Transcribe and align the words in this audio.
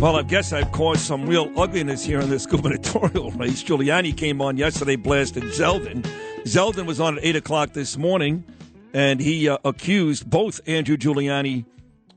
Well, 0.00 0.14
I 0.14 0.22
guess 0.22 0.52
I've 0.52 0.70
caused 0.70 1.00
some 1.00 1.26
real 1.26 1.50
ugliness 1.58 2.04
here 2.04 2.20
in 2.20 2.30
this 2.30 2.46
gubernatorial 2.50 3.32
race. 3.32 3.64
Giuliani 3.64 4.16
came 4.16 4.40
on 4.40 4.56
yesterday, 4.56 4.94
blasted 4.94 5.42
Zeldin. 5.42 6.02
Zeldin 6.44 6.86
was 6.86 7.00
on 7.00 7.18
at 7.18 7.24
8 7.24 7.34
o'clock 7.34 7.72
this 7.72 7.98
morning, 7.98 8.44
and 8.94 9.18
he 9.18 9.48
uh, 9.48 9.58
accused 9.64 10.30
both 10.30 10.60
Andrew 10.68 10.96
Giuliani 10.96 11.64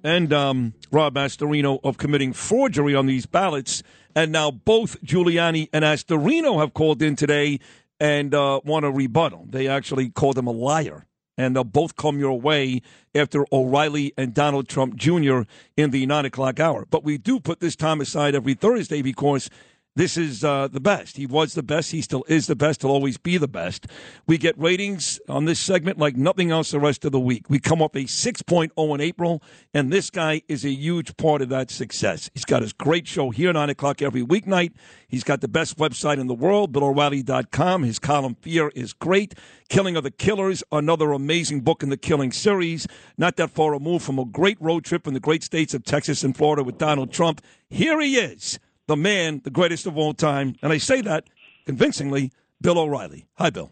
and 0.03 0.31
um, 0.31 0.75
Rob 0.91 1.15
Astorino 1.15 1.79
of 1.83 1.97
committing 1.97 2.33
forgery 2.33 2.93
on 2.93 3.07
these 3.07 3.25
ballots. 3.25 3.81
And 4.15 4.31
now 4.31 4.51
both 4.51 5.01
Giuliani 5.01 5.67
and 5.73 5.83
Astorino 5.83 6.59
have 6.59 6.75
called 6.75 7.01
in 7.01 7.15
today 7.15 7.59
and 7.99 8.35
uh, 8.35 8.61
want 8.63 8.85
a 8.85 8.91
rebuttal. 8.91 9.47
They 9.49 9.67
actually 9.67 10.11
called 10.11 10.37
him 10.37 10.45
a 10.45 10.51
liar 10.51 11.07
and 11.41 11.55
they'll 11.55 11.63
both 11.63 11.95
come 11.95 12.19
your 12.19 12.39
way 12.39 12.81
after 13.15 13.45
O'Reilly 13.51 14.13
and 14.17 14.33
Donald 14.33 14.67
Trump 14.67 14.95
Jr. 14.95 15.41
in 15.75 15.91
the 15.91 16.05
nine 16.05 16.25
o'clock 16.25 16.59
hour. 16.59 16.85
But 16.89 17.03
we 17.03 17.17
do 17.17 17.39
put 17.39 17.59
this 17.59 17.75
time 17.75 17.99
aside 18.01 18.35
every 18.35 18.53
Thursday 18.53 19.01
because 19.01 19.49
this 19.95 20.15
is 20.15 20.43
uh, 20.43 20.69
the 20.69 20.79
best. 20.79 21.17
He 21.17 21.25
was 21.25 21.53
the 21.53 21.63
best. 21.63 21.91
He 21.91 22.01
still 22.01 22.23
is 22.29 22.47
the 22.47 22.55
best. 22.55 22.81
He'll 22.81 22.91
always 22.91 23.17
be 23.17 23.37
the 23.37 23.47
best. 23.47 23.87
We 24.25 24.37
get 24.37 24.57
ratings 24.57 25.19
on 25.27 25.43
this 25.43 25.59
segment 25.59 25.97
like 25.97 26.15
nothing 26.15 26.49
else 26.49 26.71
the 26.71 26.79
rest 26.79 27.03
of 27.03 27.11
the 27.11 27.19
week. 27.19 27.49
We 27.49 27.59
come 27.59 27.81
up 27.81 27.95
a 27.95 28.05
6.0 28.05 28.95
in 28.95 29.01
April, 29.01 29.43
and 29.73 29.91
this 29.91 30.09
guy 30.09 30.43
is 30.47 30.63
a 30.63 30.69
huge 30.69 31.17
part 31.17 31.41
of 31.41 31.49
that 31.49 31.69
success. 31.69 32.29
He's 32.33 32.45
got 32.45 32.61
his 32.61 32.71
great 32.71 33.05
show 33.05 33.31
here, 33.31 33.51
9 33.51 33.69
o'clock 33.69 34.01
every 34.01 34.23
weeknight. 34.23 34.71
He's 35.09 35.25
got 35.25 35.41
the 35.41 35.49
best 35.49 35.77
website 35.77 36.19
in 36.19 36.27
the 36.27 36.33
world, 36.33 36.71
BillO'Reilly.com. 36.71 37.83
His 37.83 37.99
column 37.99 38.35
Fear 38.35 38.69
is 38.69 38.93
great. 38.93 39.35
Killing 39.67 39.97
of 39.97 40.03
the 40.03 40.11
Killers, 40.11 40.63
another 40.71 41.11
amazing 41.11 41.61
book 41.61 41.83
in 41.83 41.89
the 41.89 41.97
Killing 41.97 42.31
series. 42.31 42.87
Not 43.17 43.35
that 43.35 43.49
far 43.49 43.71
removed 43.71 44.05
from 44.05 44.19
a 44.19 44.25
great 44.25 44.59
road 44.61 44.85
trip 44.85 45.05
in 45.05 45.13
the 45.13 45.19
great 45.19 45.43
states 45.43 45.73
of 45.73 45.83
Texas 45.83 46.23
and 46.23 46.35
Florida 46.35 46.63
with 46.63 46.77
Donald 46.77 47.11
Trump. 47.11 47.41
Here 47.69 47.99
he 47.99 48.15
is 48.15 48.57
the 48.91 48.97
man, 48.97 49.39
the 49.45 49.49
greatest 49.49 49.87
of 49.87 49.97
all 49.97 50.13
time. 50.13 50.53
And 50.61 50.73
I 50.73 50.77
say 50.77 50.99
that 51.01 51.23
convincingly, 51.65 52.31
Bill 52.59 52.77
O'Reilly. 52.77 53.25
Hi, 53.35 53.49
Bill. 53.49 53.71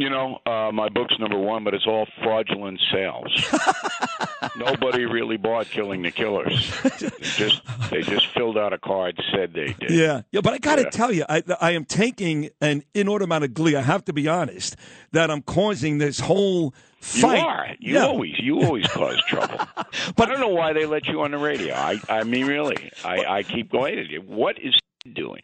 You 0.00 0.08
know, 0.08 0.38
uh, 0.46 0.72
my 0.72 0.88
book's 0.88 1.14
number 1.18 1.38
one, 1.38 1.62
but 1.62 1.74
it's 1.74 1.86
all 1.86 2.06
fraudulent 2.22 2.80
sales. 2.90 3.54
Nobody 4.56 5.04
really 5.04 5.36
bought 5.36 5.66
Killing 5.66 6.00
the 6.00 6.10
Killers. 6.10 6.72
They 6.80 7.08
just 7.20 7.60
they 7.90 8.00
just 8.00 8.28
filled 8.28 8.56
out 8.56 8.72
a 8.72 8.78
card, 8.78 9.20
said 9.30 9.52
they 9.52 9.74
did. 9.78 9.90
Yeah, 9.90 10.22
yeah. 10.32 10.40
But 10.40 10.54
I 10.54 10.58
got 10.58 10.76
to 10.76 10.84
yeah. 10.84 10.88
tell 10.88 11.12
you, 11.12 11.26
I, 11.28 11.42
I 11.60 11.72
am 11.72 11.84
taking 11.84 12.48
an 12.62 12.82
inordinate 12.94 13.26
amount 13.26 13.44
of 13.44 13.52
glee. 13.52 13.76
I 13.76 13.82
have 13.82 14.02
to 14.06 14.14
be 14.14 14.26
honest 14.26 14.74
that 15.12 15.30
I'm 15.30 15.42
causing 15.42 15.98
this 15.98 16.18
whole 16.18 16.72
fight. 17.02 17.36
You 17.36 17.44
are. 17.44 17.66
You 17.78 17.94
yeah. 17.96 18.06
always 18.06 18.38
you 18.38 18.62
always 18.62 18.86
cause 18.86 19.20
trouble. 19.28 19.58
but 20.16 20.28
I 20.28 20.32
don't 20.32 20.40
know 20.40 20.48
why 20.48 20.72
they 20.72 20.86
let 20.86 21.08
you 21.08 21.20
on 21.20 21.32
the 21.32 21.38
radio. 21.38 21.74
I 21.74 22.00
I 22.08 22.24
mean, 22.24 22.46
really, 22.46 22.90
I 23.04 23.26
I 23.26 23.42
keep 23.42 23.70
going. 23.70 24.08
What 24.24 24.58
is 24.58 24.74
doing? 25.14 25.42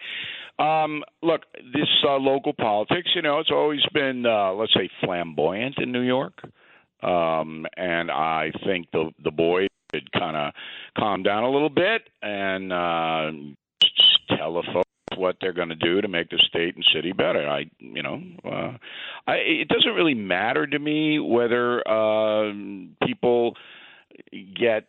Um, 0.58 1.04
look, 1.22 1.42
this 1.72 1.88
uh, 2.04 2.16
local 2.16 2.54
politics, 2.54 3.10
you 3.14 3.22
know, 3.22 3.40
it's 3.40 3.50
always 3.50 3.84
been, 3.92 4.24
uh, 4.24 4.52
let's 4.52 4.72
say, 4.74 4.88
flamboyant 5.04 5.76
in 5.78 5.92
New 5.92 6.00
York. 6.00 6.40
Um, 7.02 7.66
and 7.76 8.10
I 8.10 8.52
think 8.64 8.90
the 8.90 9.10
the 9.22 9.30
boys 9.30 9.68
should 9.94 10.10
kind 10.12 10.36
of 10.36 10.52
calm 10.98 11.22
down 11.22 11.44
a 11.44 11.50
little 11.50 11.68
bit 11.68 12.08
and 12.22 12.72
uh, 12.72 13.30
tell 14.36 14.54
the 14.54 14.62
folks 14.72 14.88
what 15.16 15.36
they're 15.40 15.52
going 15.52 15.68
to 15.68 15.76
do 15.76 16.00
to 16.00 16.08
make 16.08 16.30
the 16.30 16.42
state 16.48 16.74
and 16.74 16.84
city 16.94 17.12
better. 17.12 17.48
I, 17.48 17.70
you 17.78 18.02
know, 18.02 18.20
uh, 18.44 18.76
I, 19.26 19.34
it 19.36 19.68
doesn't 19.68 19.92
really 19.92 20.14
matter 20.14 20.66
to 20.66 20.78
me 20.78 21.18
whether 21.18 21.86
uh, 21.86 22.52
people 23.06 23.56
get 24.58 24.88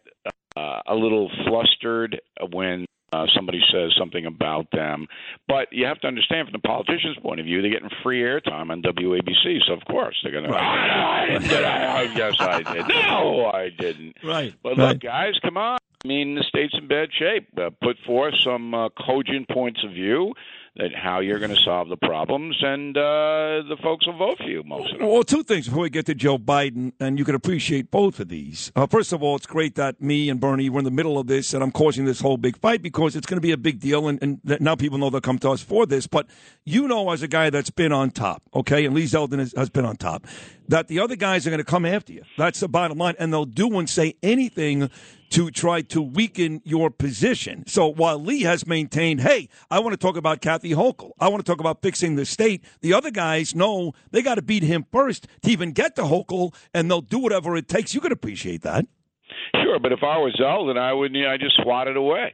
uh, 0.55 0.81
a 0.87 0.95
little 0.95 1.29
flustered 1.45 2.21
when 2.51 2.85
uh, 3.13 3.25
somebody 3.35 3.61
says 3.71 3.93
something 3.97 4.25
about 4.25 4.67
them. 4.71 5.07
But 5.47 5.67
you 5.71 5.85
have 5.85 5.99
to 6.01 6.07
understand, 6.07 6.47
from 6.47 6.53
the 6.53 6.67
politician's 6.67 7.17
point 7.17 7.39
of 7.39 7.45
view, 7.45 7.61
they're 7.61 7.71
getting 7.71 7.89
free 8.03 8.21
airtime 8.21 8.69
on 8.69 8.81
WABC, 8.81 9.59
so 9.65 9.73
of 9.73 9.85
course 9.85 10.17
they're 10.23 10.31
going 10.31 10.45
to. 10.45 10.49
Right. 10.51 11.37
did 11.41 11.63
I? 11.63 12.03
Yes, 12.15 12.35
I 12.39 12.63
did. 12.73 12.87
No, 12.87 13.45
I 13.45 13.69
didn't. 13.69 14.17
Right. 14.23 14.53
But 14.61 14.77
right. 14.77 14.89
look, 14.89 14.99
guys, 14.99 15.33
come 15.41 15.57
on. 15.57 15.77
I 16.03 16.07
mean, 16.07 16.35
the 16.35 16.43
state's 16.43 16.75
in 16.77 16.87
bad 16.87 17.09
shape. 17.17 17.49
Uh, 17.57 17.69
put 17.81 17.97
forth 18.05 18.35
some 18.43 18.73
uh, 18.73 18.89
cogent 18.89 19.49
points 19.49 19.83
of 19.83 19.91
view 19.91 20.33
that 20.77 20.93
how 20.93 21.19
you're 21.19 21.39
going 21.39 21.53
to 21.53 21.61
solve 21.63 21.89
the 21.89 21.97
problems, 21.97 22.55
and 22.61 22.95
uh, 22.95 23.63
the 23.67 23.77
folks 23.81 24.05
will 24.05 24.17
vote 24.17 24.37
for 24.37 24.43
you 24.49 24.63
most 24.63 24.93
of. 24.93 25.01
Well, 25.01 25.23
two 25.23 25.43
things 25.43 25.67
before 25.67 25.83
we 25.83 25.89
get 25.89 26.05
to 26.05 26.15
Joe 26.15 26.37
Biden, 26.37 26.93
and 26.99 27.17
you 27.17 27.25
can 27.25 27.35
appreciate 27.35 27.89
both 27.89 28.19
of 28.19 28.29
these. 28.29 28.71
Uh, 28.75 28.85
first 28.85 29.11
of 29.11 29.23
all, 29.23 29.35
it's 29.35 29.47
great 29.47 29.75
that 29.75 30.01
me 30.01 30.29
and 30.29 30.39
Bernie 30.39 30.69
were 30.69 30.79
in 30.79 30.85
the 30.85 30.91
middle 30.91 31.17
of 31.17 31.27
this, 31.27 31.53
and 31.53 31.63
I'm 31.63 31.71
causing 31.71 32.05
this 32.05 32.21
whole 32.21 32.37
big 32.37 32.57
fight 32.57 32.81
because 32.81 33.15
it's 33.15 33.25
going 33.25 33.37
to 33.37 33.41
be 33.41 33.51
a 33.51 33.57
big 33.57 33.79
deal, 33.79 34.07
and, 34.07 34.21
and 34.21 34.39
now 34.61 34.75
people 34.75 34.97
know 34.97 35.09
they'll 35.09 35.21
come 35.21 35.39
to 35.39 35.49
us 35.49 35.61
for 35.61 35.85
this. 35.85 36.05
But 36.05 36.27
you 36.63 36.87
know, 36.87 37.09
as 37.11 37.23
a 37.23 37.27
guy 37.27 37.49
that's 37.49 37.71
been 37.71 37.91
on 37.91 38.11
top, 38.11 38.43
okay, 38.53 38.85
and 38.85 38.93
Lee 38.93 39.05
Zeldin 39.05 39.39
has, 39.39 39.53
has 39.57 39.69
been 39.69 39.85
on 39.85 39.97
top, 39.97 40.27
that 40.67 40.87
the 40.87 40.99
other 40.99 41.15
guys 41.15 41.45
are 41.47 41.49
going 41.49 41.59
to 41.59 41.63
come 41.63 41.85
after 41.85 42.13
you. 42.13 42.23
That's 42.37 42.59
the 42.59 42.67
bottom 42.67 42.97
line, 42.97 43.15
and 43.19 43.31
they'll 43.31 43.45
do 43.45 43.77
and 43.77 43.89
say 43.89 44.15
anything 44.21 44.89
to 45.29 45.51
try 45.51 45.81
to 45.81 46.01
weaken 46.01 46.61
your 46.63 46.89
position. 46.89 47.65
So 47.67 47.87
while 47.87 48.17
Lee 48.17 48.43
has 48.43 48.65
maintained, 48.65 49.21
hey, 49.21 49.49
I 49.69 49.79
want 49.79 49.93
to 49.93 49.97
talk 49.97 50.15
about 50.15 50.41
Kathy 50.41 50.71
Hochul, 50.71 51.11
I 51.19 51.27
want 51.27 51.45
to 51.45 51.51
talk 51.51 51.59
about 51.59 51.81
fixing 51.81 52.15
the 52.15 52.25
state, 52.25 52.63
the 52.81 52.93
other 52.93 53.11
guys 53.11 53.53
know 53.53 53.93
they 54.11 54.21
got 54.21 54.35
to 54.35 54.41
beat 54.41 54.63
him 54.63 54.85
first 54.91 55.27
to 55.43 55.51
even 55.51 55.71
get 55.71 55.95
to 55.97 56.03
Hochul, 56.03 56.53
and 56.73 56.89
they'll 56.89 57.01
do 57.01 57.19
whatever 57.19 57.57
it 57.57 57.67
takes. 57.67 57.93
You 57.93 58.01
can 58.01 58.11
appreciate 58.11 58.61
that. 58.61 58.85
Sure, 59.63 59.79
but 59.79 59.91
if 59.91 59.99
I 60.01 60.17
was 60.17 60.35
Zeldin, 60.39 60.77
I 60.77 60.93
would 60.93 61.11
I 61.15 61.37
just 61.37 61.59
swatted 61.61 61.97
away. 61.97 62.33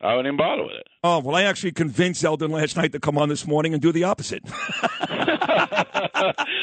I 0.00 0.14
wouldn't 0.14 0.26
even 0.26 0.36
bother 0.36 0.62
with 0.62 0.74
it. 0.74 0.86
Oh, 1.02 1.18
well, 1.20 1.34
I 1.34 1.42
actually 1.42 1.72
convinced 1.72 2.22
Zeldin 2.22 2.50
last 2.50 2.76
night 2.76 2.92
to 2.92 3.00
come 3.00 3.18
on 3.18 3.28
this 3.28 3.46
morning 3.46 3.72
and 3.72 3.82
do 3.82 3.90
the 3.90 4.04
opposite. 4.04 4.44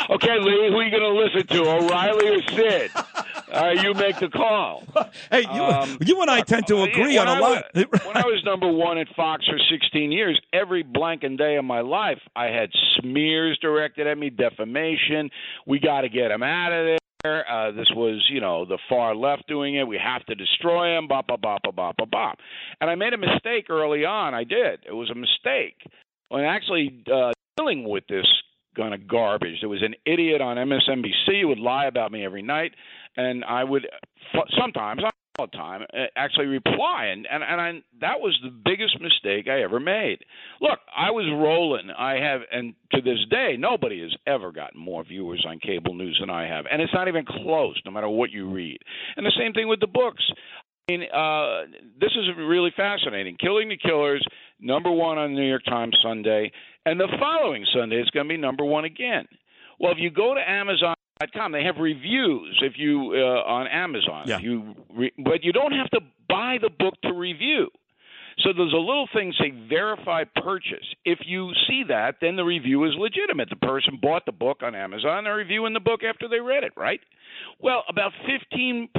okay, 0.10 0.40
Lee, 0.40 0.70
who 0.70 0.78
are 0.78 0.84
you 0.84 0.92
going 0.92 1.02
to 1.02 1.14
listen 1.14 1.48
to, 1.48 1.70
O'Reilly 1.70 2.30
or 2.30 2.42
Sid? 2.50 2.92
Uh, 3.52 3.72
you 3.82 3.94
make 3.94 4.20
the 4.20 4.30
call. 4.30 4.84
Hey, 5.32 5.42
you, 5.42 5.64
um, 5.64 5.98
you 6.02 6.22
and 6.22 6.30
I 6.30 6.42
tend 6.42 6.68
to 6.68 6.84
agree 6.84 7.18
on 7.18 7.28
a 7.28 7.40
lot. 7.40 7.66
Was, 7.74 7.86
when 8.06 8.16
I 8.16 8.26
was 8.26 8.44
number 8.46 8.72
one 8.72 8.98
at 8.98 9.08
Fox 9.16 9.46
for 9.46 9.58
16 9.58 10.12
years, 10.12 10.40
every 10.54 10.84
blanking 10.84 11.38
day 11.38 11.56
of 11.56 11.66
my 11.66 11.82
life, 11.82 12.20
I 12.36 12.46
had 12.46 12.70
smears 13.00 13.58
directed 13.62 14.08
at 14.08 14.18
me, 14.18 14.30
defamation. 14.30 15.30
We 15.66 15.80
got 15.80 16.02
to 16.02 16.10
get 16.10 16.32
him 16.32 16.44
out 16.44 16.72
of 16.72 16.86
there. 16.86 16.98
Uh, 17.26 17.72
this 17.72 17.90
was, 17.96 18.26
you 18.30 18.42
know, 18.42 18.66
the 18.66 18.78
far 18.90 19.16
left 19.16 19.48
doing 19.48 19.76
it. 19.76 19.88
We 19.88 19.98
have 19.98 20.26
to 20.26 20.36
destroy 20.36 20.98
him. 20.98 21.08
Bop, 21.08 21.28
bop, 21.28 21.42
bop, 21.42 21.62
bop, 21.64 21.76
bop, 21.76 21.98
bop, 21.98 22.12
bop. 22.12 22.38
And 22.82 22.90
I 22.90 22.96
made 22.96 23.14
a 23.14 23.18
mistake 23.18 23.70
early 23.70 24.06
on. 24.06 24.34
I 24.34 24.44
did. 24.44 24.80
It 24.88 24.94
was 24.94 25.10
a 25.10 25.16
mistake. 25.16 25.76
When 26.30 26.44
actually 26.44 27.04
uh, 27.12 27.32
dealing 27.58 27.88
with 27.88 28.06
this 28.08 28.26
kind 28.76 28.94
of 28.94 29.08
garbage, 29.08 29.58
there 29.62 29.70
was 29.70 29.84
an 29.84 29.96
idiot 30.06 30.42
on 30.42 30.58
MSNBC 30.58 31.42
who 31.42 31.48
would 31.50 31.60
lie 31.60 31.86
about 31.86 32.12
me 32.12 32.26
every 32.26 32.42
night, 32.42 32.74
and 33.16 33.46
I 33.46 33.64
would 33.64 33.88
sometimes 34.60 35.02
all 35.38 35.48
the 35.48 35.58
time 35.58 35.82
uh, 35.94 36.06
actually 36.16 36.46
reply 36.46 37.06
and 37.12 37.28
and 37.30 37.44
and 37.44 37.62
I, 37.62 37.72
that 38.02 38.20
was 38.20 38.38
the 38.44 38.50
biggest 38.50 39.00
mistake 39.02 39.48
I 39.48 39.62
ever 39.62 39.80
made. 39.80 40.20
Look, 40.62 40.80
I 40.96 41.12
was 41.12 41.26
rolling. 41.32 41.90
I 41.92 42.16
have 42.16 42.42
and 42.52 42.74
to 42.92 43.02
this 43.02 43.20
day 43.30 43.56
nobody 43.58 44.02
has 44.02 44.16
ever 44.28 44.52
gotten 44.52 44.80
more 44.80 45.04
viewers 45.04 45.46
on 45.48 45.60
cable 45.60 45.94
news 45.94 46.18
than 46.20 46.30
I 46.30 46.48
have 46.48 46.66
and 46.72 46.82
it's 46.82 46.94
not 46.94 47.08
even 47.08 47.26
close 47.26 47.80
no 47.86 47.92
matter 47.92 48.10
what 48.10 48.32
you 48.32 48.50
read. 48.50 48.80
And 49.18 49.26
the 49.26 49.34
same 49.38 49.54
thing 49.54 49.68
with 49.68 49.80
the 49.80 49.88
books. 49.88 50.24
I 50.88 50.92
mean, 50.92 51.04
uh, 51.12 51.80
this 52.00 52.12
is 52.12 52.28
really 52.38 52.72
fascinating. 52.78 53.38
Killing 53.42 53.70
the 53.70 53.78
Killers, 53.78 54.24
number 54.60 54.92
one 54.92 55.18
on 55.18 55.34
the 55.34 55.40
New 55.40 55.50
York 55.50 55.66
Times 55.66 55.98
Sunday, 56.04 56.52
and 56.86 57.00
the 57.00 57.08
following 57.20 57.66
Sunday 57.74 57.96
it's 57.96 58.12
going 58.12 58.28
to 58.28 58.34
be 58.34 58.38
number 58.38 58.64
one 58.64 58.86
again. 58.86 59.26
Well, 59.80 59.92
if 59.92 59.98
you 60.00 60.12
go 60.12 60.36
to 60.36 60.50
Amazon 60.50 60.95
Com. 61.34 61.52
They 61.54 61.64
have 61.64 61.78
reviews 61.78 62.60
if 62.62 62.74
you 62.78 63.14
uh, 63.16 63.42
on 63.50 63.68
Amazon. 63.68 64.24
Yeah. 64.28 64.40
You 64.40 64.76
re- 64.94 65.14
but 65.18 65.44
you 65.44 65.54
don't 65.54 65.72
have 65.72 65.90
to 65.92 66.02
buy 66.28 66.58
the 66.62 66.70
book 66.70 66.96
to 67.04 67.14
review. 67.14 67.70
So 68.40 68.50
there's 68.52 68.74
a 68.74 68.78
little 68.78 69.08
thing 69.14 69.34
say 69.40 69.52
verify 69.70 70.26
purchase. 70.44 70.86
If 71.06 71.20
you 71.26 71.52
see 71.70 71.84
that, 71.88 72.16
then 72.20 72.36
the 72.36 72.44
review 72.44 72.84
is 72.84 72.92
legitimate. 72.98 73.50
The 73.50 73.56
person 73.56 73.98
bought 74.02 74.26
the 74.26 74.34
book 74.34 74.58
on 74.62 74.76
Amazon. 74.76 75.24
They're 75.24 75.36
reviewing 75.36 75.74
the 75.74 75.80
book 75.80 76.02
after 76.04 76.28
they 76.28 76.42
read 76.42 76.66
it, 76.66 76.74
right? 76.76 77.00
Well, 77.62 77.84
about 77.88 78.12
15% 78.28 78.90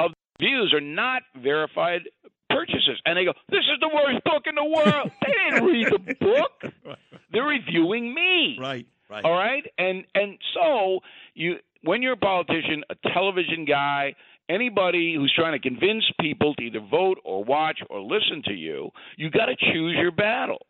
of 0.00 0.10
views 0.40 0.74
are 0.74 0.80
not 0.80 1.22
verified 1.40 2.02
purchases. 2.50 3.00
And 3.06 3.16
they 3.16 3.24
go, 3.24 3.34
This 3.50 3.60
is 3.72 3.78
the 3.80 3.88
worst 3.94 4.24
book 4.24 4.42
in 4.46 4.56
the 4.56 4.64
world. 4.64 5.10
they 5.24 5.32
didn't 5.50 5.64
read 5.64 5.86
the 5.92 6.14
book. 6.20 6.96
They're 7.32 7.44
reviewing 7.44 8.12
me. 8.12 8.58
Right. 8.60 8.86
Right. 9.10 9.24
All 9.24 9.32
right, 9.32 9.64
and 9.78 10.04
and 10.14 10.38
so 10.54 11.00
you 11.34 11.56
when 11.82 12.02
you're 12.02 12.12
a 12.12 12.16
politician, 12.16 12.84
a 12.90 12.94
television 13.14 13.64
guy, 13.64 14.14
anybody 14.48 15.14
who's 15.14 15.32
trying 15.34 15.58
to 15.60 15.68
convince 15.68 16.04
people 16.20 16.54
to 16.56 16.62
either 16.64 16.80
vote 16.80 17.18
or 17.24 17.44
watch 17.44 17.78
or 17.88 18.00
listen 18.00 18.42
to 18.46 18.52
you, 18.52 18.90
you 19.16 19.30
got 19.30 19.46
to 19.46 19.56
choose 19.56 19.96
your 19.98 20.10
battles. 20.10 20.60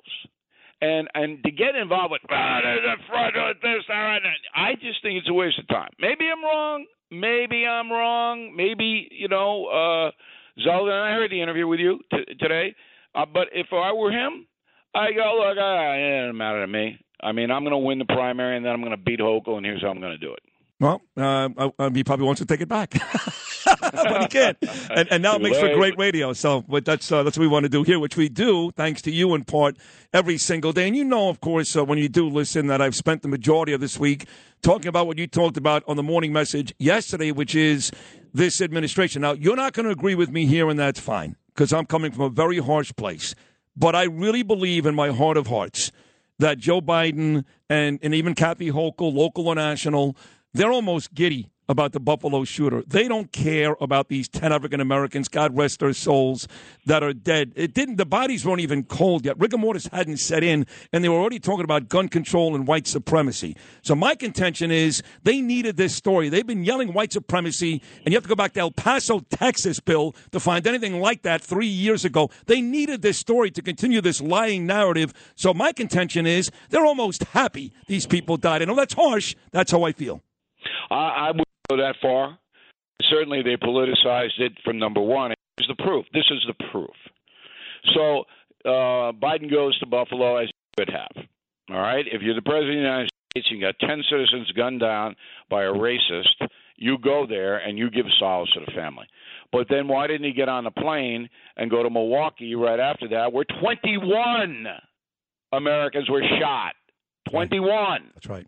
And 0.81 1.08
and 1.14 1.43
to 1.43 1.50
get 1.50 1.75
involved 1.75 2.12
with 2.12 2.23
ah, 2.31 2.61
there's 2.62 2.85
a 2.85 3.52
this, 3.61 3.85
that, 3.88 4.20
I 4.55 4.75
just 4.75 5.02
think 5.02 5.19
it's 5.19 5.29
a 5.29 5.32
waste 5.32 5.58
of 5.58 5.67
time. 5.69 5.91
Maybe 5.99 6.26
I'm 6.31 6.44
wrong. 6.44 6.87
Maybe 7.11 7.67
I'm 7.67 7.91
wrong. 7.91 8.55
Maybe 8.56 9.08
you 9.11 9.29
know. 9.29 9.67
uh 9.67 10.11
Zeldin, 10.67 10.93
I 10.93 11.12
heard 11.12 11.31
the 11.31 11.41
interview 11.41 11.69
with 11.69 11.79
you 11.79 12.00
t- 12.11 12.34
today, 12.41 12.75
uh, 13.14 13.25
but 13.32 13.49
if 13.52 13.69
I 13.73 13.93
were 13.93 14.11
him, 14.11 14.46
I 14.94 15.12
go, 15.12 15.38
look, 15.38 15.56
uh, 15.56 15.94
it 15.94 16.20
doesn't 16.20 16.37
matter 16.37 16.62
to 16.62 16.67
me. 16.67 16.99
I 17.20 17.32
mean, 17.32 17.50
I'm 17.50 17.62
going 17.62 17.73
to 17.73 17.79
win 17.79 17.99
the 17.99 18.05
primary, 18.05 18.56
and 18.56 18.65
then 18.65 18.73
I'm 18.73 18.81
going 18.81 18.93
to 18.93 18.97
beat 18.97 19.20
Hochul, 19.20 19.56
and 19.56 19.67
here's 19.67 19.82
how 19.82 19.88
I'm 19.88 20.00
going 20.00 20.12
to 20.12 20.19
do 20.19 20.32
it. 20.32 20.41
Well, 20.81 21.03
uh, 21.17 21.49
uh, 21.76 21.91
he 21.91 22.05
probably 22.05 22.25
wants 22.25 22.41
to 22.41 22.47
take 22.47 22.61
it 22.61 22.69
back, 22.69 22.91
but 23.65 24.23
he 24.23 24.29
can't. 24.31 24.56
And, 24.91 25.11
and 25.11 25.23
now 25.25 25.35
it 25.35 25.43
makes 25.43 25.59
for 25.59 25.75
great 25.75 25.99
radio. 25.99 26.32
So, 26.35 26.62
but 26.69 26.85
that's 26.85 27.11
uh, 27.11 27.25
that's 27.25 27.37
what 27.37 27.43
we 27.43 27.49
want 27.49 27.65
to 27.65 27.69
do 27.69 27.82
here, 27.82 27.99
which 27.99 28.17
we 28.17 28.29
do 28.29 28.70
thanks 28.70 29.03
to 29.03 29.11
you 29.11 29.35
in 29.35 29.43
part 29.43 29.76
every 30.12 30.38
single 30.38 30.73
day. 30.73 30.87
And 30.87 30.97
you 30.97 31.05
know, 31.05 31.31
of 31.31 31.41
course, 31.41 31.75
uh, 31.75 31.85
when 31.85 31.99
you 31.99 32.09
do 32.09 32.29
listen, 32.29 32.69
that 32.69 32.81
I've 32.81 32.94
spent 32.94 33.23
the 33.23 33.29
majority 33.29 33.73
of 33.73 33.81
this 33.81 33.99
week 33.99 34.26
talking 34.62 34.87
about 34.87 35.09
what 35.09 35.19
you 35.19 35.26
talked 35.26 35.56
about 35.56 35.82
on 35.88 35.97
the 35.97 36.03
morning 36.05 36.32
message 36.32 36.73
yesterday, 36.79 37.32
which 37.32 37.56
is 37.56 37.91
this 38.32 38.61
administration. 38.61 39.23
Now, 39.23 39.32
you're 39.32 39.56
not 39.56 39.73
going 39.73 39.87
to 39.87 39.93
agree 39.93 40.15
with 40.15 40.31
me 40.31 40.47
here, 40.47 40.69
and 40.70 40.79
that's 40.79 41.00
fine 41.00 41.35
because 41.49 41.73
I'm 41.73 41.87
coming 41.87 42.12
from 42.12 42.23
a 42.23 42.31
very 42.31 42.59
harsh 42.59 42.93
place. 42.94 43.35
But 43.76 43.97
I 43.97 44.05
really 44.05 44.44
believe 44.44 44.87
in 44.87 44.94
my 44.94 45.11
heart 45.11 45.37
of 45.37 45.49
hearts 45.49 45.91
that 46.38 46.58
Joe 46.58 46.81
Biden 46.81 47.44
and, 47.69 47.99
and 48.02 48.14
even 48.14 48.35
Kathy 48.35 48.70
Hochul, 48.70 49.12
local 49.12 49.49
or 49.49 49.55
national, 49.55 50.17
they're 50.55 50.73
almost 50.73 51.14
giddy 51.14 51.50
about 51.69 51.93
the 51.93 52.00
Buffalo 52.00 52.44
shooter. 52.44 52.82
They 52.87 53.09
don't 53.09 53.31
care 53.32 53.76
about 53.81 54.09
these 54.09 54.29
10 54.29 54.53
African 54.53 54.81
Americans, 54.81 55.29
God 55.29 55.56
rest 55.56 55.81
their 55.81 55.93
souls, 55.93 56.49
that 56.87 57.03
are 57.03 57.12
dead. 57.12 57.53
It 57.56 57.75
didn't, 57.75 57.97
the 57.97 58.06
bodies 58.06 58.47
weren't 58.47 58.61
even 58.61 58.85
cold 58.85 59.25
yet. 59.25 59.38
Rigor 59.38 59.59
mortis 59.59 59.87
hadn't 59.88 60.19
set 60.19 60.43
in, 60.43 60.67
and 60.93 61.05
they 61.05 61.09
were 61.09 61.17
already 61.17 61.38
talking 61.38 61.65
about 61.65 61.88
gun 61.88 62.09
control 62.09 62.55
and 62.55 62.67
white 62.67 62.87
supremacy. 62.87 63.56
So 63.82 63.94
my 63.94 64.15
contention 64.15 64.70
is 64.70 65.03
they 65.23 65.41
needed 65.41 65.76
this 65.76 65.94
story. 65.94 66.29
They've 66.29 66.47
been 66.47 66.65
yelling 66.65 66.93
white 66.93 67.12
supremacy, 67.12 67.82
and 68.05 68.12
you 68.12 68.17
have 68.17 68.25
to 68.25 68.29
go 68.29 68.35
back 68.35 68.55
to 68.55 68.61
El 68.61 68.70
Paso, 68.70 69.20
Texas, 69.20 69.81
Bill, 69.81 70.15
to 70.32 70.41
find 70.41 70.67
anything 70.67 71.00
like 71.00 71.23
that 71.23 71.43
three 71.43 71.67
years 71.67 72.05
ago. 72.05 72.31
They 72.47 72.62
needed 72.62 73.03
this 73.03 73.19
story 73.19 73.50
to 73.50 73.62
continue 73.62 74.00
this 74.00 74.20
lying 74.20 74.67
narrative. 74.67 75.12
So 75.35 75.53
my 75.53 75.73
contention 75.73 76.26
is 76.26 76.50
they're 76.70 76.87
almost 76.87 77.25
happy 77.25 77.73
these 77.87 78.06
people 78.06 78.37
died. 78.37 78.62
I 78.62 78.65
know 78.67 78.75
that's 78.75 78.94
harsh. 78.94 79.35
That's 79.50 79.73
how 79.73 79.82
I 79.85 79.93
feel. 79.93 80.23
I, 80.91 80.94
I 80.94 81.31
would 81.32 81.48
go 81.69 81.76
that 81.76 81.97
far. 82.00 82.38
Certainly, 83.03 83.43
they 83.43 83.56
politicized 83.56 84.38
it 84.38 84.53
from 84.65 84.79
number 84.79 85.00
one. 85.00 85.32
Here's 85.56 85.69
the 85.69 85.82
proof. 85.82 86.05
This 86.12 86.25
is 86.31 86.44
the 86.47 86.65
proof. 86.70 86.94
So 87.94 88.25
uh, 88.65 89.12
Biden 89.12 89.50
goes 89.50 89.79
to 89.79 89.87
Buffalo 89.87 90.37
as 90.37 90.49
he 90.49 90.82
would 90.82 90.91
have. 90.91 91.25
All 91.70 91.81
right. 91.81 92.05
If 92.11 92.23
you're 92.23 92.35
the 92.35 92.43
president 92.43 92.79
of 92.79 92.82
the 92.82 92.88
United 92.88 93.11
States, 93.31 93.50
you 93.50 93.61
got 93.61 93.79
ten 93.81 94.03
citizens 94.11 94.50
gunned 94.53 94.81
down 94.81 95.15
by 95.49 95.65
a 95.65 95.73
racist. 95.73 96.49
You 96.76 96.99
go 96.99 97.26
there 97.26 97.59
and 97.59 97.79
you 97.79 97.91
give 97.91 98.06
solace 98.19 98.50
to 98.55 98.61
the 98.65 98.73
family. 98.73 99.06
But 99.53 99.67
then 99.69 99.88
why 99.88 100.06
didn't 100.06 100.26
he 100.26 100.32
get 100.32 100.49
on 100.49 100.65
the 100.65 100.70
plane 100.70 101.29
and 101.56 101.70
go 101.70 101.82
to 101.82 101.91
Milwaukee 101.91 102.55
right 102.55 102.79
after 102.79 103.09
that, 103.09 103.32
where 103.32 103.44
21 103.61 104.67
Americans 105.53 106.09
were 106.09 106.23
shot? 106.41 106.75
21. 107.31 108.11
That's 108.15 108.29
right. 108.29 108.47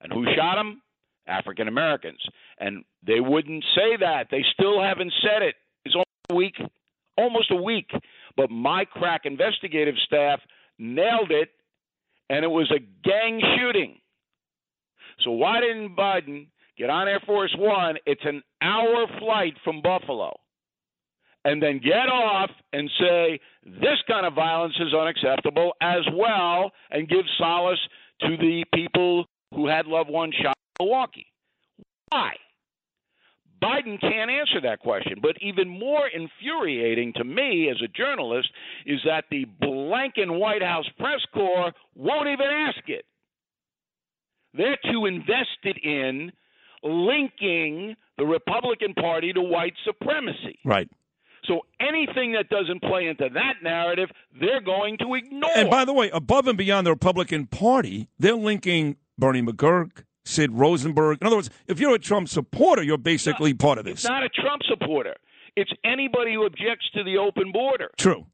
And 0.00 0.12
who 0.12 0.24
shot 0.36 0.56
them? 0.56 0.82
African 1.26 1.68
Americans. 1.68 2.20
And 2.58 2.84
they 3.06 3.20
wouldn't 3.20 3.64
say 3.74 3.96
that. 4.00 4.28
They 4.30 4.44
still 4.52 4.82
haven't 4.82 5.12
said 5.22 5.42
it. 5.42 5.54
It's 5.84 5.94
almost 5.94 6.30
a 6.30 6.34
week, 6.34 6.54
almost 7.16 7.50
a 7.50 7.56
week. 7.56 7.90
But 8.36 8.50
my 8.50 8.84
crack 8.84 9.22
investigative 9.24 9.94
staff 10.04 10.40
nailed 10.78 11.30
it, 11.30 11.50
and 12.30 12.44
it 12.44 12.48
was 12.48 12.70
a 12.70 12.80
gang 13.06 13.40
shooting. 13.56 13.98
So 15.24 15.30
why 15.30 15.60
didn't 15.60 15.96
Biden 15.96 16.48
get 16.76 16.90
on 16.90 17.08
Air 17.08 17.20
Force 17.24 17.54
One? 17.58 17.96
It's 18.06 18.24
an 18.24 18.42
hour 18.62 19.06
flight 19.18 19.54
from 19.64 19.82
Buffalo. 19.82 20.34
And 21.44 21.62
then 21.62 21.78
get 21.78 22.08
off 22.10 22.50
and 22.72 22.90
say 22.98 23.38
this 23.64 24.02
kind 24.08 24.26
of 24.26 24.34
violence 24.34 24.74
is 24.80 24.92
unacceptable 24.92 25.74
as 25.80 26.02
well, 26.12 26.72
and 26.90 27.08
give 27.08 27.24
solace 27.38 27.78
to 28.22 28.36
the 28.36 28.64
people 28.74 29.26
who 29.54 29.68
had 29.68 29.86
loved 29.86 30.10
ones 30.10 30.34
shot 30.42 30.56
in 30.80 30.86
Milwaukee. 30.86 31.26
Why? 32.08 32.34
Biden 33.62 34.00
can't 34.00 34.30
answer 34.30 34.60
that 34.62 34.80
question. 34.80 35.18
But 35.20 35.36
even 35.40 35.68
more 35.68 36.08
infuriating 36.08 37.12
to 37.14 37.24
me 37.24 37.70
as 37.70 37.80
a 37.82 37.88
journalist 37.88 38.48
is 38.84 39.00
that 39.04 39.24
the 39.30 39.46
Blanken 39.62 40.38
White 40.38 40.62
House 40.62 40.86
press 40.98 41.20
corps 41.32 41.72
won't 41.94 42.28
even 42.28 42.46
ask 42.46 42.88
it. 42.88 43.04
They're 44.54 44.78
too 44.90 45.06
invested 45.06 45.78
in 45.82 46.32
linking 46.82 47.96
the 48.16 48.24
Republican 48.24 48.94
Party 48.94 49.32
to 49.32 49.40
white 49.40 49.74
supremacy. 49.84 50.58
Right. 50.64 50.88
So 51.46 51.60
anything 51.80 52.32
that 52.32 52.48
doesn't 52.48 52.82
play 52.82 53.06
into 53.06 53.28
that 53.32 53.62
narrative, 53.62 54.08
they're 54.40 54.60
going 54.60 54.98
to 54.98 55.14
ignore. 55.14 55.50
And 55.54 55.70
by 55.70 55.84
the 55.84 55.92
way, 55.92 56.10
above 56.10 56.48
and 56.48 56.58
beyond 56.58 56.86
the 56.86 56.90
Republican 56.90 57.46
Party, 57.46 58.08
they're 58.18 58.34
linking 58.34 58.96
Bernie 59.18 59.42
McGuirk, 59.42 60.04
Sid 60.26 60.52
Rosenberg. 60.52 61.18
In 61.20 61.26
other 61.26 61.36
words, 61.36 61.50
if 61.66 61.78
you're 61.78 61.94
a 61.94 61.98
Trump 61.98 62.28
supporter, 62.28 62.82
you're 62.82 62.98
basically 62.98 63.52
no, 63.52 63.58
part 63.58 63.78
of 63.78 63.84
this. 63.84 64.00
It's 64.00 64.08
not 64.08 64.24
a 64.24 64.28
Trump 64.28 64.62
supporter. 64.68 65.14
It's 65.54 65.70
anybody 65.84 66.34
who 66.34 66.44
objects 66.44 66.90
to 66.94 67.04
the 67.04 67.16
open 67.16 67.52
border. 67.52 67.90
True. 67.96 68.26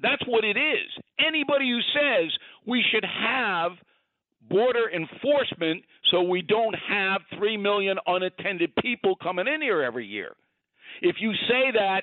That's 0.00 0.22
what 0.26 0.44
it 0.44 0.56
is. 0.58 0.90
Anybody 1.18 1.70
who 1.70 1.80
says 1.98 2.32
we 2.66 2.84
should 2.92 3.04
have 3.04 3.72
border 4.42 4.90
enforcement 4.90 5.84
so 6.10 6.22
we 6.22 6.42
don't 6.42 6.74
have 6.88 7.22
3 7.38 7.56
million 7.56 7.98
unattended 8.06 8.74
people 8.76 9.16
coming 9.16 9.46
in 9.46 9.62
here 9.62 9.82
every 9.82 10.06
year. 10.06 10.34
If 11.00 11.16
you 11.20 11.32
say 11.48 11.72
that, 11.72 12.02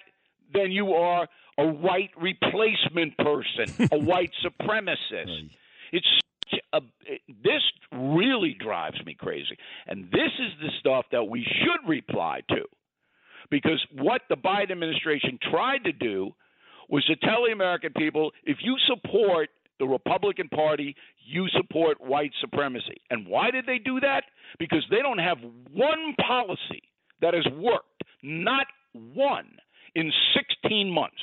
then 0.54 0.72
you 0.72 0.94
are 0.94 1.28
a 1.58 1.68
white 1.68 2.12
replacement 2.18 3.18
person, 3.18 3.90
a 3.92 4.00
white 4.00 4.32
supremacist. 4.44 5.50
It's 5.92 6.08
a, 6.74 6.78
uh, 6.78 6.80
this 7.44 7.62
really 7.92 8.56
drives 8.60 8.98
me 9.06 9.14
crazy. 9.14 9.58
And 9.88 10.06
this 10.12 10.32
is 10.40 10.52
the 10.62 10.70
stuff 10.80 11.06
that 11.12 11.24
we 11.24 11.44
should 11.44 11.88
reply 11.88 12.42
to. 12.50 12.64
Because 13.50 13.86
what 13.92 14.22
the 14.30 14.36
Biden 14.36 14.72
administration 14.72 15.38
tried 15.52 15.84
to 15.84 15.92
do 15.92 16.32
was 16.90 17.06
to 17.06 17.16
tell 17.16 17.46
the 17.46 17.52
American 17.52 17.94
people 17.94 18.32
if 18.44 18.58
you 18.62 18.76
support 18.88 19.50
the 19.80 19.86
Republican 19.86 20.48
Party, 20.50 20.96
you 21.26 21.48
support 21.50 22.00
white 22.00 22.32
supremacy. 22.40 23.02
And 23.10 23.28
why 23.28 23.52
did 23.52 23.66
they 23.66 23.80
do 23.80 24.00
that? 24.00 24.24
Because 24.60 24.86
they 24.90 25.02
don't 25.02 25.18
have 25.18 25.38
one 25.72 26.16
policy 26.26 26.84
that 27.22 27.34
has 27.34 27.46
worked, 27.54 28.04
not 28.22 28.68
one, 28.94 29.48
in 29.96 30.12
16 30.36 30.90
months. 30.90 31.22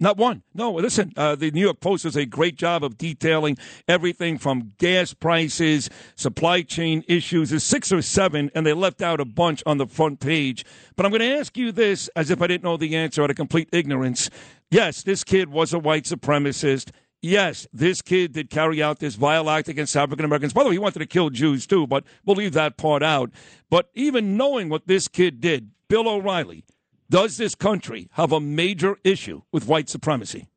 Not 0.00 0.16
one. 0.16 0.42
No, 0.54 0.72
listen, 0.72 1.12
uh, 1.16 1.36
the 1.36 1.52
New 1.52 1.60
York 1.60 1.80
Post 1.80 2.02
does 2.02 2.16
a 2.16 2.26
great 2.26 2.56
job 2.56 2.82
of 2.82 2.98
detailing 2.98 3.56
everything 3.86 4.38
from 4.38 4.72
gas 4.78 5.14
prices, 5.14 5.88
supply 6.16 6.62
chain 6.62 7.04
issues. 7.06 7.50
There's 7.50 7.62
six 7.62 7.92
or 7.92 8.02
seven, 8.02 8.50
and 8.54 8.66
they 8.66 8.72
left 8.72 9.02
out 9.02 9.20
a 9.20 9.24
bunch 9.24 9.62
on 9.66 9.78
the 9.78 9.86
front 9.86 10.18
page. 10.18 10.64
But 10.96 11.06
I'm 11.06 11.12
going 11.12 11.20
to 11.20 11.38
ask 11.38 11.56
you 11.56 11.70
this 11.70 12.08
as 12.16 12.30
if 12.30 12.42
I 12.42 12.48
didn't 12.48 12.64
know 12.64 12.76
the 12.76 12.96
answer 12.96 13.22
out 13.22 13.30
of 13.30 13.36
complete 13.36 13.68
ignorance. 13.72 14.30
Yes, 14.68 15.04
this 15.04 15.22
kid 15.22 15.50
was 15.50 15.72
a 15.72 15.78
white 15.78 16.04
supremacist. 16.04 16.90
Yes, 17.22 17.66
this 17.72 18.02
kid 18.02 18.32
did 18.32 18.50
carry 18.50 18.82
out 18.82 18.98
this 18.98 19.14
vile 19.14 19.48
act 19.48 19.68
against 19.68 19.96
African 19.96 20.24
Americans. 20.24 20.52
By 20.52 20.64
the 20.64 20.70
way, 20.70 20.74
he 20.74 20.78
wanted 20.80 20.98
to 20.98 21.06
kill 21.06 21.30
Jews 21.30 21.66
too, 21.66 21.86
but 21.86 22.04
we'll 22.26 22.36
leave 22.36 22.52
that 22.52 22.76
part 22.76 23.02
out. 23.02 23.30
But 23.70 23.90
even 23.94 24.36
knowing 24.36 24.68
what 24.68 24.88
this 24.88 25.08
kid 25.08 25.40
did, 25.40 25.70
Bill 25.88 26.08
O'Reilly, 26.08 26.64
does 27.10 27.36
this 27.36 27.54
country 27.54 28.08
have 28.12 28.32
a 28.32 28.40
major 28.40 28.96
issue 29.04 29.42
with 29.52 29.66
white 29.66 29.88
supremacy? 29.88 30.48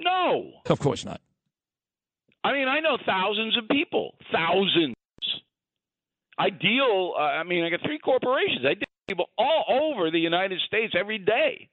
No. 0.00 0.52
Of 0.68 0.78
course 0.78 1.04
not. 1.04 1.20
I 2.44 2.52
mean, 2.52 2.68
I 2.68 2.80
know 2.80 2.98
thousands 3.06 3.56
of 3.56 3.68
people, 3.68 4.14
thousands. 4.32 4.94
I 6.38 6.50
deal, 6.50 7.14
uh, 7.16 7.20
I 7.20 7.44
mean, 7.44 7.62
I 7.64 7.70
got 7.70 7.80
three 7.84 7.98
corporations. 7.98 8.60
I 8.64 8.74
deal 8.74 8.80
with 8.80 9.06
people 9.08 9.26
all 9.38 9.64
over 9.68 10.10
the 10.10 10.18
United 10.18 10.60
States 10.66 10.94
every 10.98 11.18
day. 11.18 11.68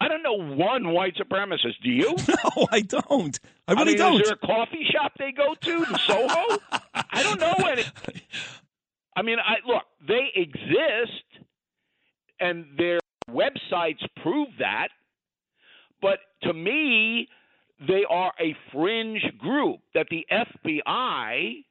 I 0.00 0.08
don't 0.08 0.22
know 0.22 0.34
one 0.54 0.90
white 0.92 1.16
supremacist. 1.16 1.74
Do 1.82 1.90
you? 1.90 2.16
No, 2.56 2.66
I 2.70 2.80
don't. 2.80 3.38
I 3.68 3.72
really 3.72 3.82
I 3.82 3.84
mean, 3.84 3.96
don't. 3.96 4.20
Is 4.20 4.28
there 4.28 4.38
a 4.42 4.46
coffee 4.46 4.86
shop 4.92 5.12
they 5.18 5.32
go 5.32 5.54
to 5.54 5.70
in 5.84 5.98
Soho? 6.06 6.58
I 6.94 7.22
don't 7.22 7.40
know 7.40 7.54
any. 7.66 7.82
I 9.16 9.22
mean, 9.22 9.38
I 9.38 9.56
look. 9.66 9.82
They 10.06 10.30
exist, 10.34 11.12
and 12.40 12.66
their 12.76 12.98
websites 13.30 14.04
prove 14.22 14.48
that. 14.58 14.88
But 16.00 16.18
to 16.42 16.52
me, 16.52 17.28
they 17.86 18.04
are 18.08 18.32
a 18.40 18.56
fringe 18.72 19.24
group 19.38 19.80
that 19.94 20.06
the 20.10 20.26
FBI 20.30 21.64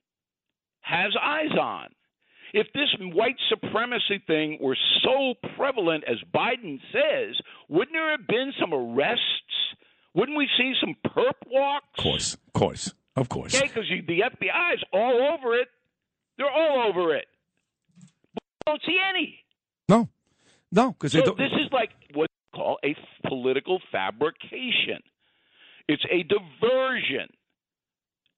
has 0.81 1.13
eyes 1.21 1.51
on. 1.59 1.87
If 2.53 2.67
this 2.73 2.87
white 2.99 3.35
supremacy 3.49 4.23
thing 4.27 4.59
were 4.61 4.77
so 5.03 5.33
prevalent 5.57 6.03
as 6.07 6.17
Biden 6.33 6.79
says, 6.91 7.35
wouldn't 7.67 7.93
there 7.93 8.11
have 8.11 8.27
been 8.27 8.53
some 8.59 8.73
arrests? 8.73 9.21
Wouldn't 10.13 10.37
we 10.37 10.47
see 10.57 10.73
some 10.79 10.95
perp 11.05 11.33
walks? 11.47 11.87
Of 11.97 12.03
course, 12.03 12.33
of 12.33 12.53
course, 12.53 12.93
of 13.17 13.29
course. 13.29 13.55
Okay, 13.55 13.67
because 13.67 13.89
the 13.89 14.19
FBI 14.19 14.73
is 14.73 14.83
all 14.93 15.33
over 15.33 15.55
it. 15.55 15.67
They're 16.37 16.49
all 16.49 16.87
over 16.87 17.15
it. 17.15 17.25
But 18.33 18.43
we 18.45 18.71
don't 18.71 18.81
see 18.85 18.99
any. 19.09 19.43
No, 19.89 20.07
no, 20.75 20.91
because 20.91 21.13
so 21.13 21.21
this 21.21 21.53
is 21.53 21.71
like 21.71 21.91
what 22.13 22.27
they 22.29 22.57
call 22.57 22.77
a 22.83 22.95
political 23.27 23.79
fabrication. 23.91 25.01
It's 25.87 26.03
a 26.11 26.23
diversion. 26.23 27.29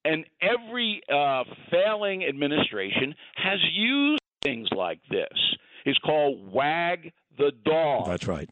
And 0.05 0.25
every 0.41 1.01
uh, 1.11 1.43
failing 1.71 2.23
administration 2.23 3.15
has 3.35 3.59
used 3.73 4.21
things 4.43 4.69
like 4.75 4.99
this. 5.09 5.37
It's 5.85 5.99
called 5.99 6.53
wag 6.53 7.11
the 7.37 7.51
dog. 7.65 8.07
That's 8.07 8.27
right. 8.27 8.49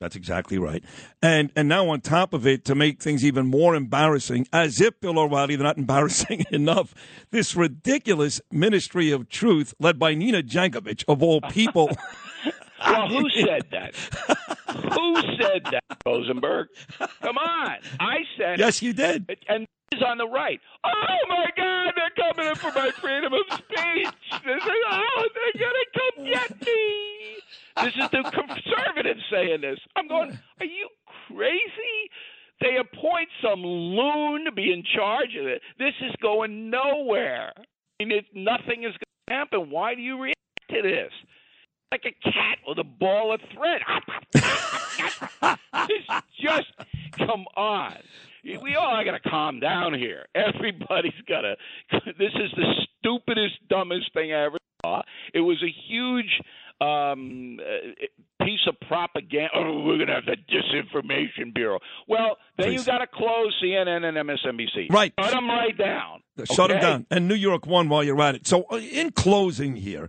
That's 0.00 0.16
exactly 0.16 0.58
right. 0.58 0.82
And 1.22 1.52
and 1.54 1.68
now 1.68 1.88
on 1.90 2.00
top 2.00 2.32
of 2.32 2.46
it, 2.46 2.64
to 2.64 2.74
make 2.74 3.02
things 3.02 3.24
even 3.24 3.46
more 3.46 3.74
embarrassing, 3.74 4.48
as 4.52 4.80
if 4.80 4.98
Bill 5.00 5.18
O'Reilly, 5.18 5.56
they're 5.56 5.64
not 5.64 5.78
embarrassing 5.84 6.46
enough, 6.50 6.94
this 7.30 7.54
ridiculous 7.54 8.40
Ministry 8.50 9.10
of 9.10 9.28
Truth 9.28 9.74
led 9.78 9.98
by 9.98 10.14
Nina 10.14 10.42
Jankowicz 10.42 11.04
of 11.06 11.22
all 11.22 11.40
people. 11.42 11.90
well, 12.86 13.08
who 13.08 13.28
said 13.34 13.66
that? 13.70 13.94
who 14.94 15.16
said 15.40 15.64
that, 15.70 15.84
Rosenberg? 16.06 16.68
Come 17.22 17.38
on. 17.38 17.76
I 17.98 18.18
said 18.38 18.58
Yes, 18.58 18.82
you 18.82 18.92
did. 18.92 19.38
And 19.48 19.66
is 19.92 20.02
on 20.06 20.18
the 20.18 20.26
right. 20.26 20.60
Oh 20.84 21.16
my 21.28 21.46
God, 21.56 21.92
they're 21.96 22.32
coming 22.32 22.48
in 22.48 22.54
for 22.54 22.70
my 22.72 22.90
freedom 22.92 23.32
of 23.32 23.40
speech. 23.58 24.14
This 24.44 24.62
is, 24.62 24.70
oh, 24.90 25.28
they're 25.34 25.60
gonna 25.60 25.88
come 25.94 26.24
get 26.26 26.60
me. 26.60 27.36
This 27.82 27.94
is 27.96 28.10
the 28.10 28.30
conservatives 28.30 29.20
saying 29.32 29.60
this. 29.62 29.78
I'm 29.96 30.06
going. 30.06 30.38
Are 30.60 30.66
you 30.66 30.88
crazy? 31.26 32.10
They 32.60 32.76
appoint 32.76 33.28
some 33.42 33.62
loon 33.62 34.44
to 34.44 34.52
be 34.52 34.72
in 34.72 34.84
charge 34.94 35.34
of 35.40 35.46
it. 35.46 35.62
This 35.78 35.94
is 36.02 36.14
going 36.22 36.70
nowhere. 36.70 37.52
I 37.56 38.04
mean, 38.04 38.18
it, 38.18 38.26
nothing 38.34 38.84
is 38.84 38.92
going 38.92 39.28
to 39.28 39.34
happen. 39.34 39.70
Why 39.70 39.94
do 39.94 40.02
you 40.02 40.20
react 40.20 40.36
to 40.70 40.82
this? 40.82 41.10
Like 41.92 42.04
a 42.04 42.30
cat 42.30 42.58
with 42.66 42.78
a 42.78 42.84
ball 42.84 43.34
of 43.34 43.40
thread. 43.52 43.80
it's 45.88 46.06
just 46.40 46.72
come 47.18 47.46
on. 47.56 47.96
We 48.44 48.76
all 48.76 49.04
got 49.04 49.20
to 49.22 49.28
calm 49.28 49.60
down 49.60 49.94
here. 49.94 50.26
Everybody's 50.34 51.12
got 51.28 51.42
to. 51.42 51.56
This 52.16 52.32
is 52.34 52.50
the 52.56 52.86
stupidest, 52.98 53.54
dumbest 53.68 54.12
thing 54.14 54.32
I 54.32 54.44
ever 54.44 54.58
saw. 54.84 55.02
It 55.34 55.40
was 55.40 55.62
a 55.62 55.72
huge 55.88 56.40
um, 56.80 57.58
uh, 57.60 58.44
piece 58.44 58.66
of 58.66 58.76
propaganda. 58.86 59.50
Oh, 59.54 59.80
we're 59.84 59.96
going 59.96 60.08
to 60.08 60.14
have 60.14 60.26
the 60.26 60.36
disinformation 60.48 61.52
bureau. 61.54 61.78
Well, 62.08 62.38
then 62.56 62.68
Please. 62.68 62.80
you 62.80 62.86
got 62.86 62.98
to 62.98 63.06
close 63.06 63.54
CNN 63.62 64.04
and 64.04 64.16
MSNBC. 64.16 64.90
Right. 64.90 65.12
Shut 65.20 65.32
them 65.32 65.48
right 65.48 65.76
down. 65.76 66.22
Shut 66.44 66.70
okay? 66.70 66.80
them 66.80 66.80
down. 66.80 67.06
And 67.10 67.28
New 67.28 67.34
York 67.34 67.66
one 67.66 67.88
while 67.88 68.02
you're 68.02 68.20
at 68.22 68.34
it. 68.34 68.46
So, 68.46 68.64
uh, 68.70 68.76
in 68.76 69.10
closing 69.10 69.76
here, 69.76 70.08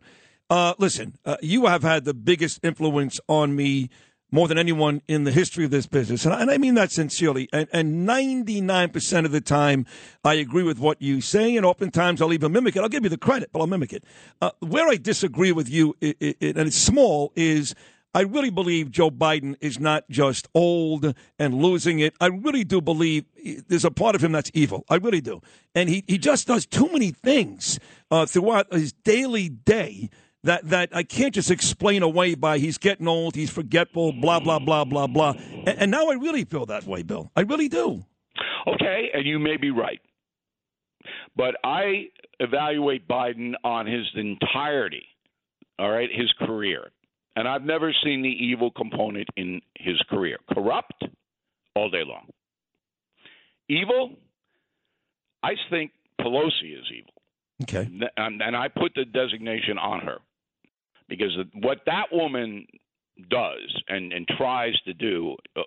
uh, 0.51 0.73
listen, 0.77 1.15
uh, 1.25 1.37
you 1.41 1.65
have 1.67 1.81
had 1.81 2.03
the 2.03 2.13
biggest 2.13 2.59
influence 2.61 3.21
on 3.29 3.55
me 3.55 3.89
more 4.33 4.49
than 4.49 4.57
anyone 4.57 5.01
in 5.07 5.23
the 5.23 5.31
history 5.31 5.63
of 5.63 5.71
this 5.71 5.87
business. 5.87 6.25
And 6.25 6.33
I, 6.33 6.41
and 6.41 6.51
I 6.51 6.57
mean 6.57 6.73
that 6.75 6.91
sincerely. 6.91 7.47
And, 7.53 7.69
and, 7.71 8.07
99% 8.07 9.25
of 9.25 9.31
the 9.31 9.39
time, 9.39 9.85
I 10.25 10.35
agree 10.35 10.63
with 10.63 10.77
what 10.77 11.01
you 11.01 11.21
say. 11.21 11.55
And 11.55 11.65
oftentimes, 11.65 12.21
I'll 12.21 12.33
even 12.33 12.51
mimic 12.51 12.75
it. 12.75 12.81
I'll 12.81 12.89
give 12.89 13.03
you 13.03 13.09
the 13.09 13.17
credit, 13.17 13.49
but 13.53 13.59
I'll 13.59 13.67
mimic 13.67 13.93
it. 13.93 14.03
Uh, 14.41 14.51
where 14.59 14.89
I 14.89 14.97
disagree 14.97 15.53
with 15.53 15.69
you, 15.69 15.95
it, 16.01 16.17
it, 16.19 16.37
and 16.41 16.67
it's 16.67 16.77
small, 16.77 17.31
is 17.35 17.73
I 18.13 18.21
really 18.21 18.49
believe 18.49 18.91
Joe 18.91 19.09
Biden 19.09 19.55
is 19.61 19.79
not 19.79 20.03
just 20.09 20.49
old 20.53 21.13
and 21.39 21.53
losing 21.53 21.99
it. 21.99 22.13
I 22.19 22.27
really 22.27 22.65
do 22.65 22.81
believe 22.81 23.23
there's 23.69 23.85
a 23.85 23.91
part 23.91 24.15
of 24.15 24.23
him 24.23 24.33
that's 24.33 24.51
evil. 24.53 24.83
I 24.89 24.95
really 24.95 25.21
do. 25.21 25.41
And 25.73 25.87
he, 25.87 26.03
he 26.07 26.17
just 26.17 26.47
does 26.47 26.65
too 26.65 26.89
many 26.91 27.11
things 27.11 27.79
uh, 28.09 28.25
throughout 28.25 28.73
his 28.73 28.91
daily 28.91 29.47
day 29.47 30.09
that 30.43 30.67
that 30.69 30.89
I 30.95 31.03
can't 31.03 31.33
just 31.33 31.51
explain 31.51 32.03
away 32.03 32.35
by 32.35 32.57
he's 32.57 32.77
getting 32.77 33.07
old, 33.07 33.35
he's 33.35 33.49
forgetful, 33.49 34.13
blah 34.13 34.39
blah 34.39 34.59
blah 34.59 34.85
blah 34.85 35.07
blah. 35.07 35.33
And, 35.37 35.67
and 35.67 35.91
now 35.91 36.09
I 36.09 36.15
really 36.15 36.45
feel 36.45 36.65
that 36.67 36.85
way, 36.85 37.03
Bill. 37.03 37.31
I 37.35 37.41
really 37.41 37.69
do. 37.69 38.05
Okay, 38.67 39.09
and 39.13 39.25
you 39.25 39.39
may 39.39 39.57
be 39.57 39.71
right, 39.71 39.99
but 41.35 41.55
I 41.63 42.05
evaluate 42.39 43.07
Biden 43.07 43.53
on 43.63 43.85
his 43.85 44.05
entirety. 44.15 45.05
All 45.79 45.89
right, 45.89 46.09
his 46.13 46.31
career, 46.39 46.91
and 47.35 47.47
I've 47.47 47.63
never 47.63 47.93
seen 48.03 48.21
the 48.21 48.29
evil 48.29 48.71
component 48.71 49.27
in 49.35 49.61
his 49.77 49.99
career. 50.09 50.37
Corrupt 50.53 51.03
all 51.75 51.89
day 51.89 52.03
long. 52.05 52.27
Evil. 53.67 54.11
I 55.43 55.53
think 55.71 55.91
Pelosi 56.19 56.77
is 56.77 56.85
evil. 56.95 57.13
Okay. 57.63 57.89
And, 58.17 58.41
and 58.41 58.55
I 58.55 58.67
put 58.67 58.93
the 58.95 59.05
designation 59.05 59.79
on 59.79 60.01
her 60.01 60.17
because 61.11 61.37
what 61.55 61.79
that 61.87 62.05
woman 62.13 62.65
does 63.29 63.83
and, 63.89 64.13
and 64.13 64.25
tries 64.37 64.79
to 64.85 64.93
do, 64.93 65.35
uh, 65.57 65.63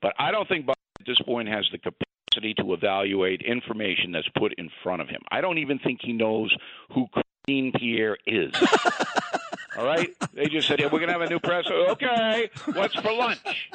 but 0.00 0.14
I 0.18 0.30
don't 0.30 0.48
think 0.48 0.64
Biden 0.64 0.72
at 0.98 1.06
this 1.06 1.20
point 1.20 1.48
has 1.48 1.68
the 1.70 1.78
capacity 1.78 2.54
to 2.54 2.72
evaluate 2.72 3.42
information 3.42 4.12
that's 4.12 4.28
put 4.38 4.54
in 4.56 4.70
front 4.82 5.02
of 5.02 5.08
him. 5.08 5.20
I 5.30 5.42
don't 5.42 5.58
even 5.58 5.78
think 5.78 6.00
he 6.02 6.14
knows 6.14 6.56
who 6.94 7.06
Jean-Pierre 7.46 8.16
is. 8.26 8.54
All 9.76 9.84
right, 9.84 10.08
they 10.32 10.46
just 10.46 10.68
said, 10.68 10.80
yeah, 10.80 10.88
"We're 10.90 11.00
gonna 11.00 11.12
have 11.12 11.22
a 11.22 11.30
new 11.30 11.40
press." 11.40 11.66
Okay, 11.66 12.50
what's 12.72 12.94
for 12.94 13.12
lunch? 13.12 13.70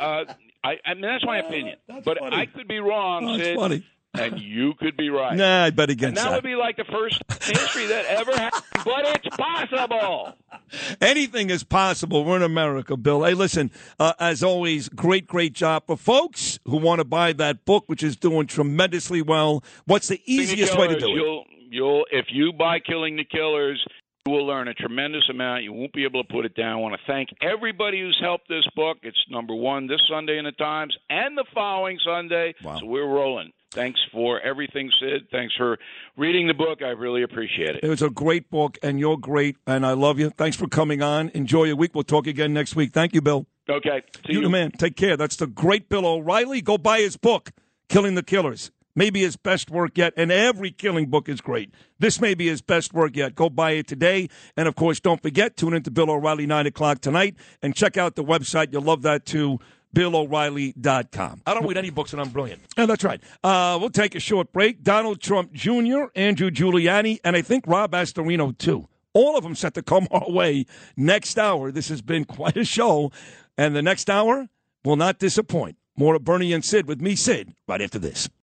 Uh, 0.00 0.24
I, 0.64 0.78
I 0.84 0.94
mean, 0.94 1.02
that's 1.02 1.24
my 1.26 1.38
opinion, 1.38 1.76
but 2.04 2.18
funny. 2.18 2.36
I 2.36 2.46
could 2.46 2.68
be 2.68 2.80
wrong. 2.80 3.26
Oh, 3.26 3.36
Sid. 3.36 3.56
funny 3.56 3.84
and 4.14 4.40
you 4.40 4.74
could 4.74 4.96
be 4.96 5.08
right. 5.08 5.36
Nah, 5.36 5.64
I 5.64 5.70
bet 5.70 5.90
against 5.90 6.08
and 6.08 6.16
that. 6.18 6.30
That 6.30 6.36
would 6.36 6.44
be 6.44 6.54
like 6.54 6.76
the 6.76 6.84
first 6.84 7.22
history 7.42 7.86
that 7.86 8.04
ever 8.06 8.32
happened, 8.32 8.64
but 8.84 9.06
it's 9.06 9.36
possible. 9.36 10.34
Anything 11.00 11.50
is 11.50 11.64
possible. 11.64 12.24
We're 12.24 12.36
in 12.36 12.42
America, 12.42 12.96
Bill. 12.96 13.24
Hey, 13.24 13.34
listen, 13.34 13.70
uh, 13.98 14.12
as 14.18 14.42
always, 14.42 14.88
great, 14.88 15.26
great 15.26 15.54
job 15.54 15.84
for 15.86 15.96
folks 15.96 16.58
who 16.66 16.76
want 16.76 16.98
to 16.98 17.04
buy 17.04 17.32
that 17.34 17.64
book, 17.64 17.84
which 17.86 18.02
is 18.02 18.16
doing 18.16 18.46
tremendously 18.46 19.22
well. 19.22 19.64
What's 19.86 20.08
the 20.08 20.20
easiest 20.26 20.76
way 20.76 20.88
to 20.88 20.98
do 20.98 21.06
it? 21.06 21.10
You'll, 21.10 21.44
you'll, 21.70 22.06
if 22.10 22.26
you 22.30 22.52
buy 22.52 22.80
Killing 22.80 23.16
the 23.16 23.24
Killers, 23.24 23.82
you 24.26 24.32
will 24.32 24.46
learn 24.46 24.68
a 24.68 24.74
tremendous 24.74 25.24
amount. 25.30 25.64
You 25.64 25.72
won't 25.72 25.92
be 25.92 26.04
able 26.04 26.22
to 26.22 26.32
put 26.32 26.44
it 26.44 26.54
down. 26.54 26.72
I 26.72 26.76
want 26.76 26.94
to 26.94 27.12
thank 27.12 27.30
everybody 27.40 28.00
who's 28.00 28.18
helped 28.22 28.48
this 28.48 28.64
book. 28.76 28.98
It's 29.02 29.18
number 29.30 29.54
one 29.54 29.86
this 29.86 30.00
Sunday 30.08 30.38
in 30.38 30.44
the 30.44 30.52
Times 30.52 30.96
and 31.08 31.36
the 31.36 31.44
following 31.54 31.98
Sunday. 32.04 32.54
Wow. 32.62 32.78
So 32.78 32.86
we're 32.86 33.08
rolling. 33.08 33.52
Thanks 33.72 34.00
for 34.12 34.40
everything, 34.40 34.90
Sid. 35.00 35.28
Thanks 35.30 35.54
for 35.56 35.78
reading 36.16 36.46
the 36.46 36.54
book. 36.54 36.82
I 36.82 36.90
really 36.90 37.22
appreciate 37.22 37.76
it. 37.76 37.80
It 37.82 37.88
was 37.88 38.02
a 38.02 38.10
great 38.10 38.50
book, 38.50 38.78
and 38.82 39.00
you're 39.00 39.16
great, 39.16 39.56
and 39.66 39.86
I 39.86 39.92
love 39.92 40.18
you. 40.18 40.30
Thanks 40.30 40.56
for 40.56 40.68
coming 40.68 41.02
on. 41.02 41.30
Enjoy 41.30 41.64
your 41.64 41.76
week. 41.76 41.94
We'll 41.94 42.04
talk 42.04 42.26
again 42.26 42.52
next 42.52 42.76
week. 42.76 42.92
Thank 42.92 43.14
you, 43.14 43.22
Bill. 43.22 43.46
Okay. 43.68 44.02
See 44.26 44.34
you, 44.34 44.42
you. 44.42 44.50
man. 44.50 44.72
Take 44.72 44.96
care. 44.96 45.16
That's 45.16 45.36
the 45.36 45.46
great 45.46 45.88
Bill 45.88 46.04
O'Reilly. 46.04 46.60
Go 46.60 46.76
buy 46.76 47.00
his 47.00 47.16
book, 47.16 47.50
Killing 47.88 48.14
the 48.14 48.22
Killers. 48.22 48.70
Maybe 48.94 49.20
his 49.20 49.36
best 49.36 49.70
work 49.70 49.96
yet, 49.96 50.12
and 50.18 50.30
every 50.30 50.70
killing 50.70 51.06
book 51.08 51.26
is 51.26 51.40
great. 51.40 51.72
This 51.98 52.20
may 52.20 52.34
be 52.34 52.48
his 52.48 52.60
best 52.60 52.92
work 52.92 53.16
yet. 53.16 53.34
Go 53.34 53.48
buy 53.48 53.70
it 53.72 53.86
today. 53.86 54.28
And 54.54 54.68
of 54.68 54.74
course, 54.74 55.00
don't 55.00 55.22
forget, 55.22 55.56
tune 55.56 55.72
into 55.72 55.90
Bill 55.90 56.10
O'Reilly, 56.10 56.44
9 56.44 56.66
o'clock 56.66 57.00
tonight, 57.00 57.36
and 57.62 57.74
check 57.74 57.96
out 57.96 58.16
the 58.16 58.24
website. 58.24 58.70
You'll 58.70 58.82
love 58.82 59.00
that 59.02 59.24
too. 59.24 59.60
BillO'Reilly.com. 59.94 61.42
I 61.46 61.54
don't 61.54 61.66
read 61.66 61.76
any 61.76 61.90
books, 61.90 62.12
and 62.12 62.20
I'm 62.20 62.30
brilliant. 62.30 62.62
And 62.76 62.88
that's 62.88 63.04
right. 63.04 63.20
Uh, 63.44 63.78
we'll 63.80 63.90
take 63.90 64.14
a 64.14 64.20
short 64.20 64.52
break. 64.52 64.82
Donald 64.82 65.20
Trump 65.20 65.52
Jr., 65.52 66.04
Andrew 66.14 66.50
Giuliani, 66.50 67.18
and 67.24 67.36
I 67.36 67.42
think 67.42 67.64
Rob 67.66 67.92
Astorino, 67.92 68.56
too. 68.56 68.88
All 69.14 69.36
of 69.36 69.44
them 69.44 69.54
set 69.54 69.74
to 69.74 69.82
come 69.82 70.08
our 70.10 70.30
way 70.30 70.66
next 70.96 71.38
hour. 71.38 71.70
This 71.70 71.88
has 71.88 72.00
been 72.00 72.24
quite 72.24 72.56
a 72.56 72.64
show, 72.64 73.12
and 73.58 73.76
the 73.76 73.82
next 73.82 74.08
hour 74.08 74.48
will 74.84 74.96
not 74.96 75.18
disappoint. 75.18 75.76
More 75.96 76.14
of 76.14 76.24
Bernie 76.24 76.52
and 76.52 76.64
Sid 76.64 76.88
with 76.88 77.00
me, 77.00 77.14
Sid, 77.14 77.54
right 77.68 77.82
after 77.82 77.98
this. 77.98 78.28